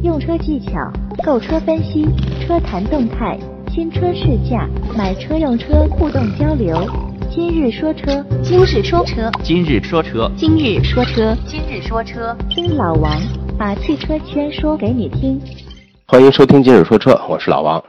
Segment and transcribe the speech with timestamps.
[0.00, 0.92] 用车技巧、
[1.24, 2.06] 购车分析、
[2.40, 3.36] 车谈动态、
[3.72, 6.88] 新车试驾、买车用车互动交流。
[7.28, 13.10] 今日说车，今日说车，今日说车，今日说车，今日说车，听老王
[13.58, 15.40] 把汽车圈说给你听。
[16.06, 17.82] 欢迎收听今日说车，我是老王。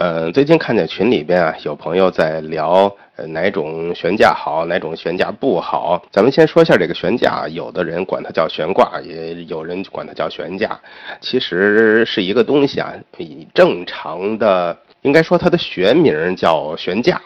[0.00, 6.02] 呃，最近看见群里边啊，有朋友在聊呃哪种悬架好，哪种悬架不好。
[6.10, 10.80] 咱们先说一下这个悬架，有的人管它叫悬挂，也有人管它叫悬架，
[11.20, 12.94] 其实是一个东西啊。
[13.18, 17.20] 以正常的，应该说它的学名叫悬架。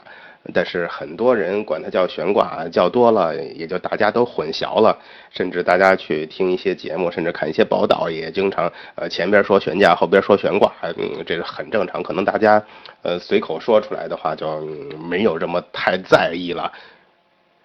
[0.53, 4.97] 但是很多人管它叫悬挂，叫多了也就大家都混淆了。
[5.31, 12.03] 甚至大家去听一些节目，甚至看一些报道，也经常呃前边说悬架，后边说悬挂，嗯，这个很正常。
[12.03, 12.63] 可能大家
[13.03, 14.61] 呃随口说出来的话，就
[15.09, 16.71] 没有这么太在意了。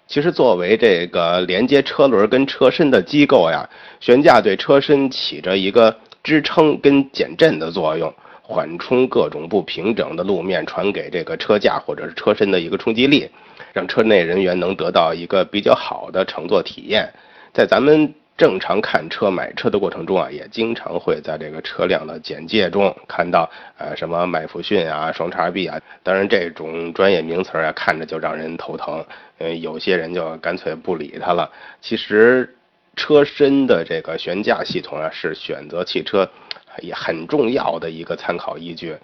[0.08, 3.70] 其实作为这个连接车轮跟车身的机构呀，
[4.00, 8.12] 悬架对车身起着一个支撑跟减震的作用。
[8.50, 13.30] 缓冲各种不平整的路面，传给这个车架或者是车身的一个冲击力，
[13.74, 17.08] 让车内人员能得到一个比较好的乘坐体验。
[17.54, 25.80] 在咱们正常看车、买车的过程中啊，也经常会在这个车辆的简介中看到，呃，什么麦弗逊啊、双叉臂啊。
[26.02, 29.06] 当然，这种专业名词啊，看着就让人头疼。
[29.38, 31.48] 嗯，有些人就干脆不理它了。
[31.82, 32.56] 其实，
[33.00, 36.30] 车身的这个悬架系统啊，是选择汽车。
[36.82, 38.96] 也很重要的一个参考依据，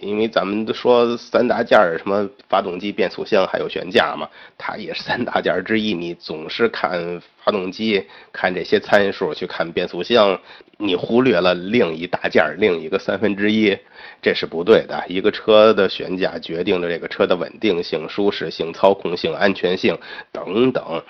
[0.00, 4.28] 因为咱们都说三大件儿，什么发动机、变速箱还有悬架嘛，
[4.58, 5.94] 它也是三大件儿之一。
[5.94, 10.40] 你总是看发动机，看这些参数，去看变速箱，
[10.78, 13.78] 你忽略了另一大件儿，另一个三分之一，
[14.20, 15.04] 这是不对的。
[15.06, 19.96] 一个车的悬架决定着这个车的稳定性、舒适性、操控性、安全性
[20.32, 21.00] 等等，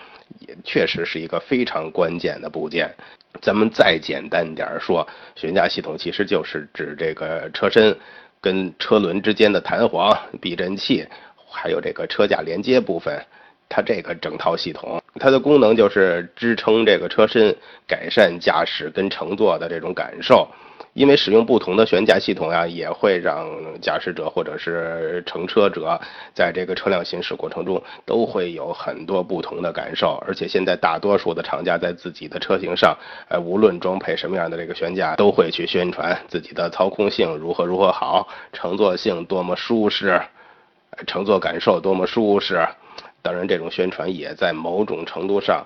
[0.40, 2.94] 也确实是一个非常关键的部件。
[3.40, 7.96] 咱们再简单点儿说，悬架系统其实就是指这个车身
[8.40, 11.06] 跟车轮之间的弹簧、避震器，
[11.48, 13.24] 还有这个车架连接部分，
[13.68, 17.54] 它这个整套系统，它的功能就是支撑这个车身，
[17.86, 20.48] 改善驾驶跟乘坐的这种感受。
[20.92, 23.46] 因为使用不同的悬架系统呀，也会让
[23.80, 25.98] 驾驶者或者是乘车者
[26.34, 30.20] 在这个车辆行驶过程中都会有很多不同的感受。
[30.26, 32.96] 而且现在大多数的厂家在自己的车型上，
[33.28, 40.20] 呃，无论装配什么样的这个悬架，都会去宣传自己的操控性如何如何好，乘坐性多么舒适，
[41.06, 42.66] 乘坐感受多么舒适。
[43.22, 45.64] 当然，这种宣传也在某种程度上。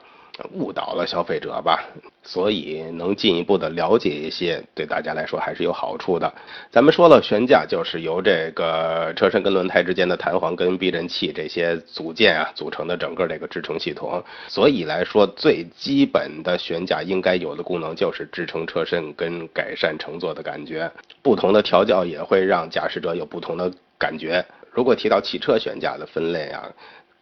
[0.53, 1.84] 误导了消费者吧，
[2.22, 6.33] 所以能进一步的了解一些，对大家来说还是有好处的。
[6.71, 14.23] 咱们说了，悬架就是由这个车身跟轮胎之间的弹簧跟避震器这些组件啊组成的整个这个支撑系统。
[14.49, 20.91] 所以来说，最基本的悬架应该有的功能就是支撑车身跟改善乘坐的感觉。
[21.23, 24.44] 不同的调教也会让驾驶者有不同的感觉。
[24.73, 26.69] 如果提到汽车悬架的分类啊。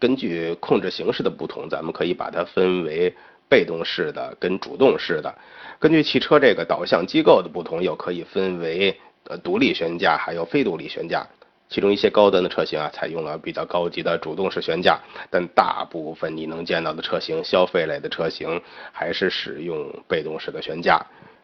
[0.03, 3.15] 根据控制形式的不同，咱们可以把它分为
[3.49, 5.33] 被动式的跟主动式的。
[5.79, 8.99] 根据汽车这个导向机构的不同，又可以分为
[9.29, 11.25] 呃独立悬架还有非独立悬架。
[11.69, 14.99] 其中一些高端的车型啊，采用了比较高级的主动式悬架，
[15.31, 21.01] 但大部分你能见到的车型，消费类的车型还是使用被动式的悬架。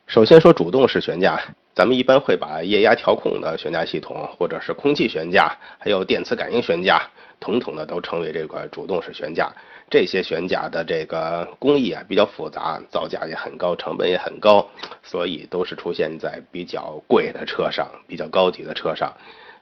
[0.09, 1.41] 首先说主动式悬架，
[1.77, 7.01] 咱们一般会把液压调控的悬架系统，或者是空气悬架，还有电磁感应悬架。
[7.41, 9.51] 统统的都称为这块主动式悬架，
[9.89, 14.69] 这些悬架的这个工艺啊比较复杂，造价也很高，成本也很高，
[15.03, 19.13] 所以都是出现在比较贵的车上，比较高级的车上。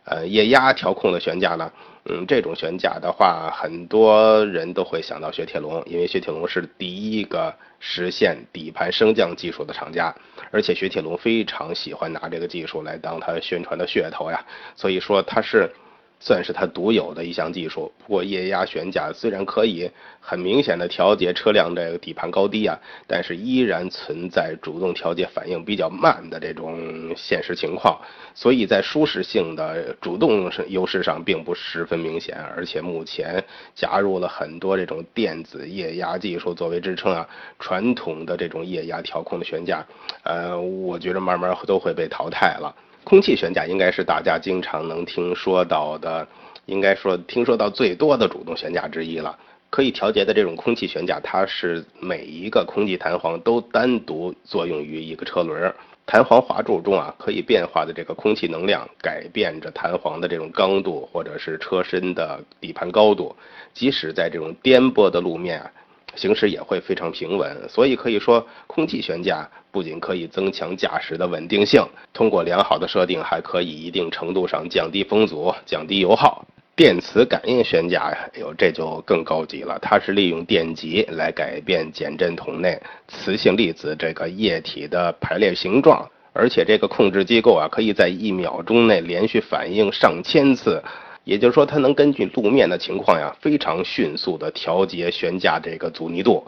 [0.04, 1.70] 呃，液压调控的悬架呢，
[2.04, 10.14] 嗯，这种悬架的话，很多人都会想到雪铁龙，因为雪铁龙是第一个实现底盘升降技术的厂家，
[10.50, 14.42] 而且雪铁龙非常喜欢拿这个技术来当它宣传的噱头呀，
[14.74, 15.70] 所以说它是。
[16.18, 17.92] 算是它独有的一项技术。
[17.98, 19.90] 不过液压悬架虽然可以
[20.20, 28.00] 很明显的调节车辆这个底盘高低啊，但是依然存在主动调节反应比较慢的这种现实情况。
[28.34, 32.36] 所以在舒适性的主动优势上并不十分明显。
[32.56, 33.42] 而且目前
[33.74, 37.28] 加入了很多这种电子液压技术作为支撑啊，
[37.58, 39.84] 传统的这种液压调控的悬架，
[40.22, 42.74] 呃，我觉得慢慢都会被淘汰了。
[43.06, 46.26] 空气悬架应该是大家经常能听说到的，
[46.64, 49.38] 应该说听说到最多的主动悬架之一了。
[49.70, 55.72] 可以调节的这种空气悬架，它是每一个空气弹簧都单独作用于一个车轮，
[56.04, 63.32] 弹簧滑柱中啊可以变化的这个空气能量，改变着弹簧的这种刚度或者是车身的底盘高度。
[63.72, 65.70] 即使在这种颠簸的路面啊，
[66.16, 67.56] 行驶也会非常平稳。
[67.68, 76.44] 所以可以说，空气悬架不仅可以增强驾驶的稳定性，通过良好的设定，还可以一定程度上降低风阻、降低油耗。
[76.74, 79.78] 电磁感应悬架呀，哎呦，这就更高级了。
[79.80, 82.78] 它是利用电极来改变减震筒内
[83.08, 90.82] 磁性粒子这个液体的排列形状，而且这个控制机构啊，可以在一秒钟内连续反应上千次。
[91.26, 96.46] 也就是说，它能根据路面的情况呀，非常迅速的调节悬架这个阻尼度。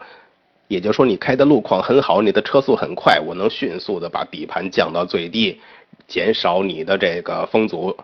[0.69, 5.61] 也就是说，你开的路况很好，你的车速很快，我能迅速的把底盘降到最低，
[6.07, 7.97] 减少你的这个风阻。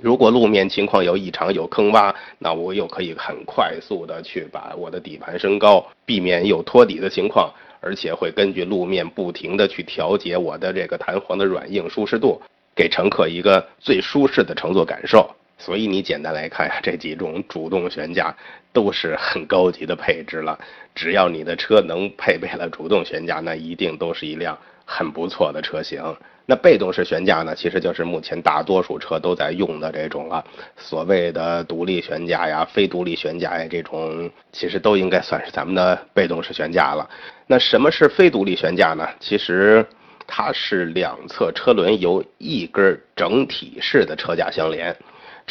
[0.00, 12.40] 如果路面情况有异常、有坑洼，那我又可以很快速的去把我的底盘升高，避免有托底的情况，而且会根据路面不停的去调节我的这个弹簧的软硬舒适度，
[12.76, 15.28] 给乘客一个最舒适的乘坐感受。
[15.60, 18.34] 所以你简单来看呀， 这几种主动悬架
[18.72, 20.58] 都是很高级的配置了。
[20.94, 26.02] 只要你的车能配备了主动悬架，那一定都是一辆很不错的车型。
[26.46, 30.44] 那被动式悬架呢，其实就是目前大多数车都在用的这种了。
[30.76, 37.08] 所谓的独立悬架呀、非独立悬架呀，这种其实都应该算是咱们的被动式悬架了。
[37.46, 39.08] 那什么是非独立悬架呢？
[39.20, 39.86] 其实
[40.26, 44.96] 它是两侧车轮由一根整体式的车架相连，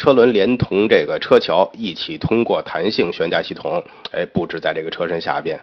[0.00, 5.60] 车轮连同这个车桥一起通过弹性悬架系统，哎，布置在这个车身下边。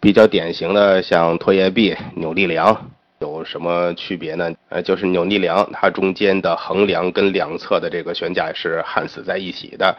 [0.00, 2.74] 比较典型的像拖曳臂、扭力梁。
[3.18, 4.50] 有什么区别呢？
[4.70, 9.94] 呃，就是扭力梁，它中间的横梁跟两侧的这个悬架是焊死在一起的。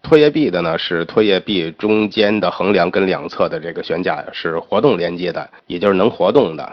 [0.00, 6.72] 拖曳臂的呢，是拖曳臂中间的横梁跟两侧的这个悬架是活动连接的，也就是能活动的。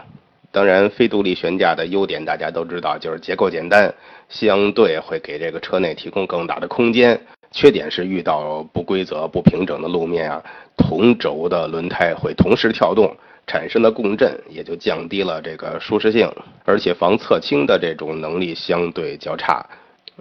[0.50, 3.94] 当然，非独立悬架的优点大家都知道，就是结构简单，
[4.28, 7.20] 相对会给这个车内提供更大的空间。
[7.50, 10.42] 缺点是遇到不规则、不平整的路面啊，
[10.76, 13.14] 同轴的轮胎会同时跳动。
[13.46, 16.30] 产生的共振也就降低了这个舒适性，
[16.66, 19.64] 而且防侧倾的这种能力相对较差。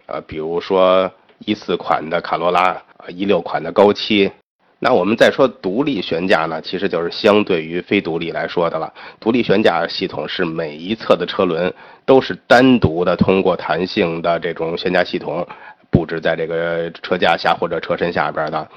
[0.05, 2.61] 呃，比如说一四款的卡罗拉，
[2.95, 4.31] 啊一六款的高七。
[4.79, 8.93] 那我们再说独立悬架呢，其实就是相对于非独立来说的了。
[9.19, 11.73] 独立悬架系统是每一侧的车轮
[12.05, 15.47] 都是单独的，通过弹性的这种悬架系统
[15.89, 18.67] 布置在这个车架下或者车身下边的。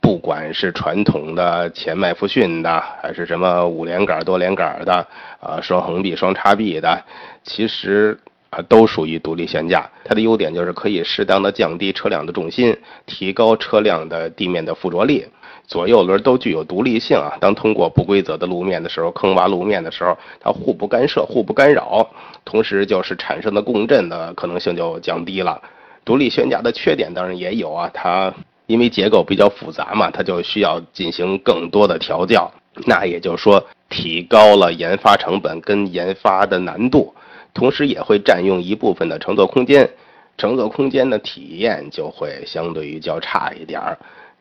[0.00, 5.06] 不管是传统的前麦弗逊的，还是什么五连杆多连杆的，
[5.40, 7.04] 啊，双横臂、双叉臂的，
[7.44, 8.18] 其实
[8.48, 9.84] 啊都属于独立悬架。
[10.04, 12.74] 它的优点就是可以适当的降低车辆的重心，
[13.04, 15.26] 提高车辆的地面的附着力。
[15.70, 22.06] 左右轮都具有独立性啊，当通过不规则的路面的时候，坑洼路面的时候，它互不干涉、互不干扰，
[22.44, 25.62] 同时就是产生的共振的可能性就降低了。
[26.04, 28.34] 独立悬架的缺点当然也有啊，它。
[28.66, 32.48] 因为结构比较复杂嘛，它就需要进行更多的调教，
[32.86, 37.12] 那也就是说提高了研发成本跟研发的难度，
[37.52, 39.90] 同时也会占用一部分的乘坐空间，
[40.38, 43.98] 乘坐空间的体验就会相对于较差一点儿。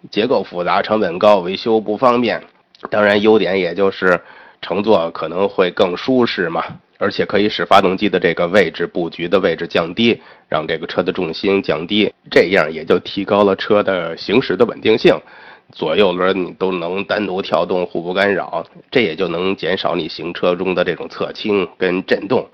[0.10, 2.42] 结构复杂，成本高，维修不方便。
[2.90, 4.22] 当然，优点也就是
[4.62, 6.64] 乘坐可能会更舒适嘛。
[7.02, 15.18] 而且可以使发动机的这个位置布局的位置降低，让这个车的重心降低，这样也就提高了车的行驶的稳定性。
[15.72, 22.46] 左右轮你都能单独跳动，互不干扰，这也就能减少你行车中的这种侧倾跟震动。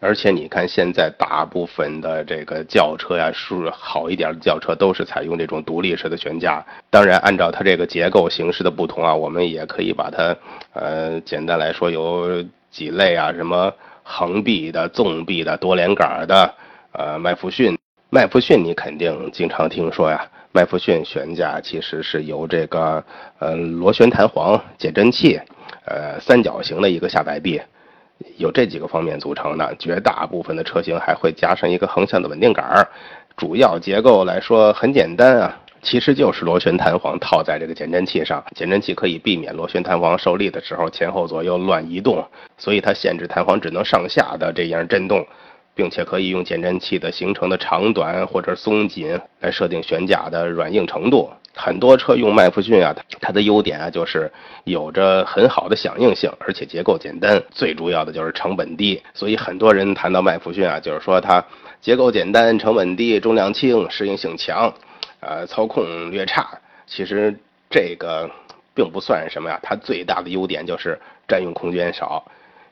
[0.00, 6.64] 而且你看，现在大部分的这个轿车呀，是好一点的轿车都是采用这种独立式的悬架。
[6.90, 10.36] 当然，按照它这个结构形式的不同啊，我们也可以把它，
[10.72, 12.44] 呃，简单来说有。
[12.74, 13.32] 几类啊？
[13.32, 13.72] 什么
[14.02, 16.54] 横臂的、纵臂的、多连杆的？
[16.90, 17.78] 呃，麦弗逊，
[18.10, 20.28] 麦弗逊你肯定经常听说呀。
[20.50, 23.04] 麦弗逊悬架其实是由这个
[23.38, 25.40] 呃螺旋弹簧、减震器，
[25.86, 27.62] 呃三角形的一个下摆臂，
[28.36, 29.74] 有这几个方面组成的。
[29.78, 32.88] 绝大部分的车型还会加上一个横向的稳定杆儿。
[33.36, 35.60] 主要结构来说很简单啊。
[35.82, 45.26] 其实就是螺旋弹簧套在这个减震器上，减震器可以避免螺旋弹簧受力的时候前后左右乱移动，所以它限制弹簧只能上下的这样震动，
[45.74, 51.28] 并且可以用减震器的形成的长短或者松紧来设定悬架的软硬程度。
[51.54, 54.30] 很多车用麦弗逊啊，它的优点啊就是
[54.64, 59.00] 有着很好的响应性，而且结构简单，最主要的就是成本低。
[59.14, 61.44] 所以很多人谈到麦弗逊啊，就是说它
[61.80, 64.72] 结构简单、成本低、重量轻、适应性强。
[65.20, 66.46] 呃，操控略差，
[66.86, 67.34] 其实
[67.70, 68.30] 这个
[68.74, 69.58] 并不算什么呀。
[69.62, 72.22] 它最大的优点就是占用空间少。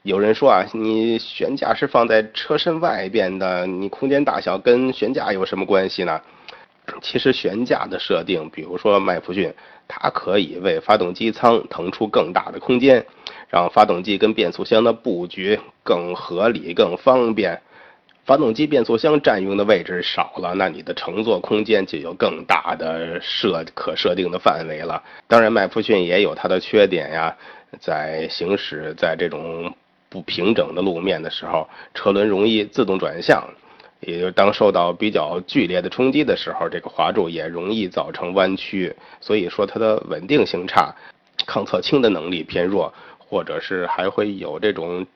[0.03, 6.21] 有人说啊，你悬架是放在车身外边的，你空间大小跟悬架有什么关系呢？
[7.01, 9.53] 其实悬架的设定，比如说麦弗逊，
[9.89, 13.07] 它可以为发动机舱腾出更大的空间，
[13.49, 17.61] 让发动机跟变速箱的布局更合理、更方便。
[18.25, 25.03] 发动机、变速箱占用的位置少了，那你的乘坐空间就有更大的设可设定的范围了。
[25.27, 27.37] 当然，麦弗逊也有它的缺点呀，
[27.81, 29.75] 在行驶在这种
[30.09, 33.43] 不平整的路面的时候，车轮容易自动转向。
[34.05, 40.93] 也就当受到比较剧烈的冲击的时候，这个滑柱也容易造成弯曲，所以说它的稳定性差，
[41.47, 45.07] 抗侧倾的能力偏弱，或者是还会有这种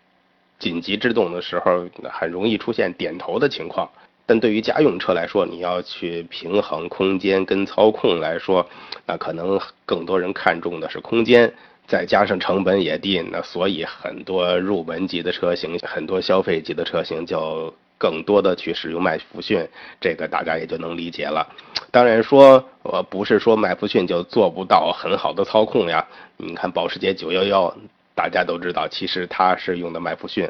[0.60, 3.90] 紧急制动的时候很容易出现点头的情况。
[4.24, 8.64] 但对于家用车来说，你要去平衡空间跟操控来说，
[9.04, 11.52] 那可能更多人看重的是空间，
[11.88, 17.74] 再加上成本也低，那所以很多入门级的车型，很多消费级的车型就。
[17.98, 19.66] 更多的去使用麦弗逊，
[20.00, 21.46] 这个大家也就能理解了。
[21.90, 26.06] 当然说，呃，不是说麦弗逊就做不到很好的操控呀。
[26.36, 27.72] 你看保时捷911，
[28.14, 30.48] 大家都知道，其实它是用的麦弗逊。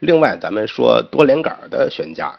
[0.00, 2.34] 另外，咱们说多连杆的悬架，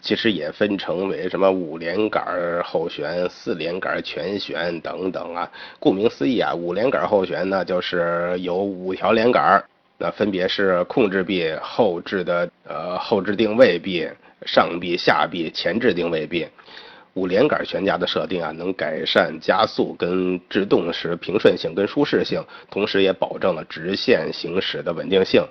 [0.00, 2.24] 其实也分成为什么五连杆
[2.64, 5.48] 后悬、四连杆全悬等等啊。
[5.78, 9.62] 顾名思义啊，五连杆后悬呢，就是有五条连杆。
[9.98, 14.08] 那分别是控制臂、后置的呃后置定位臂、
[14.46, 16.46] 上臂、下臂、前置定位臂。
[17.14, 25.44] 五连杆悬架的设定啊，能改善加速跟制动时平顺性跟舒适性，同时也保证了直线行驶的稳定性，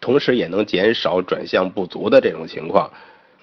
[0.00, 2.90] 同时也能减少转向不足的这种情况。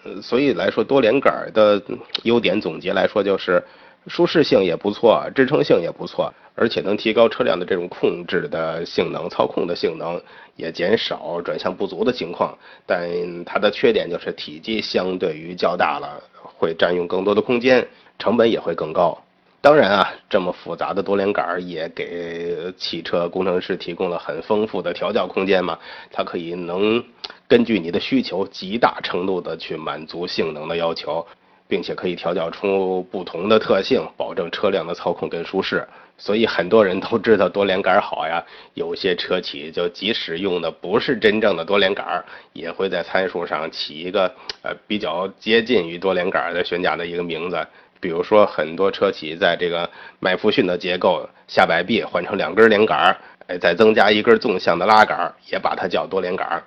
[0.03, 1.79] 呃，所以来说多连杆的
[2.23, 3.63] 优点总结来说就是。
[4.07, 10.21] 舒适性也不错，支撑性也不错，而且能提高车辆的这种控制的性能、操控的性能，
[10.55, 12.57] 也减少转向不足的情况。
[12.85, 13.09] 但
[13.45, 16.21] 它的缺点就是体积相对于较大了，
[16.57, 17.87] 会占用更多的空间，
[18.19, 19.17] 成本也会更高。
[19.61, 25.79] 当然啊，这么复杂的多连杆也给汽车工程师提供了很丰富的调教空间嘛，
[26.11, 27.01] 它可以能
[27.47, 31.25] 根据你的需求，极大程度的去满足性能的要求。
[31.67, 35.87] 并且可以调教出不同的特性，保证车辆的操控更舒适。
[36.15, 38.43] 所以很多人都知道多连杆好呀。
[38.75, 47.65] 有些车企就即使用的不是真正的多连杆，也会在参数上起一个呃比较接近于多连杆的悬架的一个名字。
[47.99, 49.89] 比如说很多车企在这个
[50.19, 53.17] 麦弗逊的结构下摆臂换成两根连杆，
[53.47, 56.61] 哎，再增加一根纵向的拉杆，也把它叫多连杆。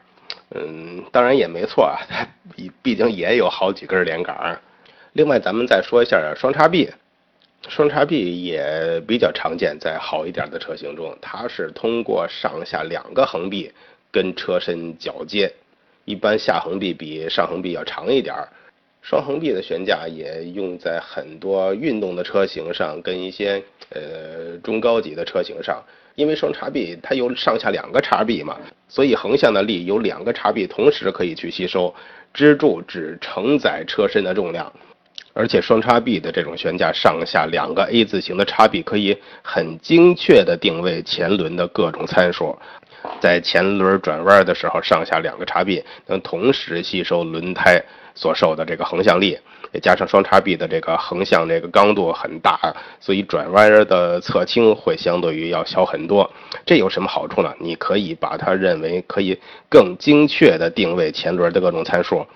[0.54, 2.00] 嗯，当然也没错啊，
[2.56, 4.58] 毕 毕竟也有好几根连杆。
[5.16, 6.90] 另外，咱们再说一下双叉臂。
[7.70, 13.72] 双叉臂也比较常见，在好一点的车型中，它是通过上下两个横臂
[14.12, 15.50] 跟车身交接。
[16.04, 18.46] 一般下横臂比上横臂要长一点儿。
[19.00, 25.82] 双横臂的悬架也用在很多运动的车型上，跟一些呃中高级的车型上。
[26.14, 31.94] 因为双叉臂它有上下两个叉臂嘛，所以横向的力有两个叉臂同时可以去吸收，
[32.34, 34.70] 支柱只承载车身的重量。
[35.32, 42.56] 而且双叉臂的这种悬架上下两个 A 字形的叉臂，可以很精确地定位前轮的各种参数。
[43.20, 47.80] 在前轮转弯的时候，上下两个叉臂能同时吸收轮胎
[48.14, 49.38] 所受的这个横向力，
[49.72, 52.58] 也加上双叉臂的这个横向这个刚度很大，
[52.98, 56.28] 所以转弯的侧倾会相对于要小很多。
[56.64, 57.54] 这有什么好处呢？
[57.60, 62.26] 你可以把它认为可以更精确地定位前轮的各种参数。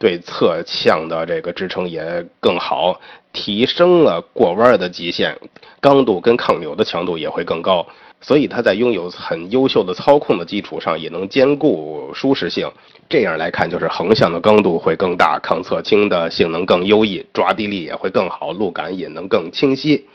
[0.00, 2.98] 对侧向的这个支撑也更好，
[3.34, 5.36] 提升了过弯的极限，
[5.78, 7.86] 刚度跟抗扭的强度也会更高。
[8.22, 12.70] 所以它在拥有很优秀的操控的基础上，也能兼顾舒适性。
[13.10, 20.06] 这样来看，就是横向的刚度会更大，抗侧倾的性能更优异，抓地力也会更好，路感也能更清晰。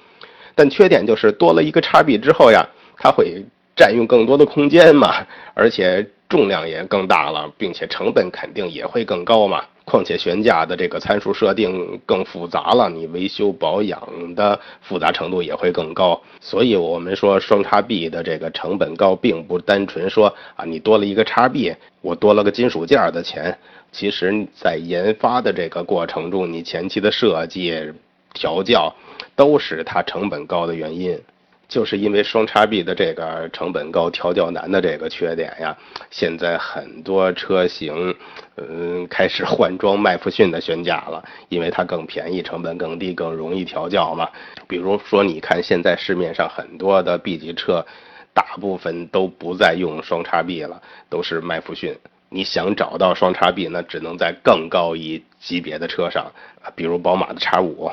[0.55, 3.43] 但缺点就是多了一个叉臂之后呀，它会
[3.75, 9.63] 占用更多的空间嘛，而且重量也更大了，并且成本肯定也会更高嘛。
[9.85, 14.01] 况且悬架的这个参数设定更复杂了，你维修保养
[14.35, 16.21] 的复杂程度也会更高。
[16.41, 20.27] 所以我们说双叉臂的这个成本高，并不单纯说
[20.57, 23.57] 啊，你多了一个叉臂，我多了个金属件的钱。
[23.91, 27.93] 其实，在研发的这个过程中，你前期的设计、
[28.33, 28.93] 调教，
[29.37, 31.17] 都是它成本高的原因。
[31.67, 35.75] 就是因为双叉臂的这个成本高、调教难的这个缺点呀，
[36.11, 38.15] 现在很多车型，
[38.57, 44.29] 嗯，开始换装麦弗逊的悬架了，因为它更便宜、成本更低、更容易调教嘛。
[44.67, 47.85] 比如说，你看现在市面上很多的 B 级车，
[48.33, 51.95] 大部分都不再用双叉臂了，都是麦弗逊。
[52.29, 56.31] 你想找到双叉臂，那只能在更高一级别的车上，
[56.75, 57.89] 比如宝马的叉五。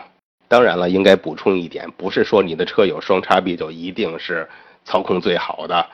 [0.53, 4.47] 当然了，应该补充一点，不是说你的车有双叉臂就一定是
[4.85, 5.87] 操控最好的，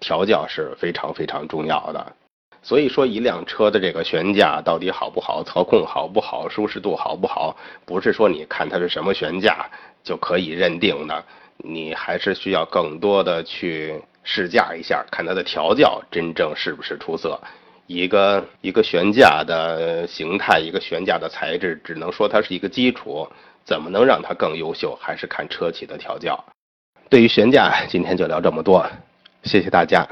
[0.00, 2.12] 调教是非常非常重要的。
[2.60, 9.70] 所以说，一辆车的这个悬架到底好不好，操控好不好，舒适度好不好，不是说你看它是什么悬架
[10.02, 11.24] 就可以认定的。
[11.58, 17.38] 你还是需要更多的去试驾一下，看它的调教真正是不是出色。
[17.86, 23.28] 一个一个悬架的形态，一个悬架的材质，只能说它是一个基础，
[23.70, 26.44] 怎么能让它更优秀，还是看车企的调教。
[27.08, 28.84] 对于悬架，今天就聊这么多，
[29.44, 30.04] 谢谢大家。